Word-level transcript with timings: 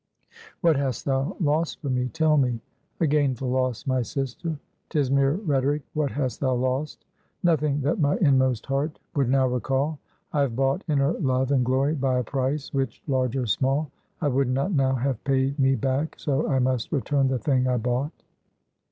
"What 0.61 0.77
hast 0.77 1.05
thou 1.05 1.35
lost 1.39 1.79
for 1.79 1.89
me? 1.91 2.07
Tell 2.11 2.35
me!" 2.35 2.59
"A 2.99 3.05
gainful 3.05 3.49
loss, 3.51 3.85
my 3.85 4.01
sister!" 4.01 4.57
"'Tis 4.89 5.11
mere 5.11 5.33
rhetoric! 5.35 5.83
What 5.93 6.09
hast 6.09 6.39
thou 6.39 6.55
lost?" 6.55 7.05
"Nothing 7.43 7.81
that 7.81 7.99
my 7.99 8.17
inmost 8.17 8.65
heart 8.65 8.97
would 9.15 9.29
now 9.29 9.47
recall. 9.47 9.99
I 10.33 10.41
have 10.41 10.55
bought 10.55 10.83
inner 10.89 11.11
love 11.13 11.51
and 11.51 11.63
glory 11.63 11.93
by 11.93 12.17
a 12.17 12.23
price, 12.23 12.73
which, 12.73 13.03
large 13.07 13.37
or 13.37 13.45
small, 13.45 13.91
I 14.21 14.27
would 14.29 14.49
not 14.49 14.71
now 14.71 14.95
have 14.95 15.23
paid 15.23 15.59
me 15.59 15.75
back, 15.75 16.15
so 16.17 16.47
I 16.49 16.57
must 16.57 16.91
return 16.91 17.27
the 17.27 17.37
thing 17.37 17.67
I 17.67 17.77
bought." 17.77 18.23